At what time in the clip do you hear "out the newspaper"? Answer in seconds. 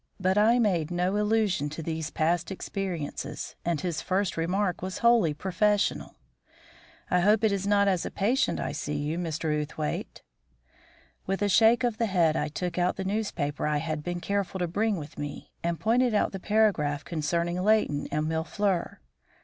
12.79-13.67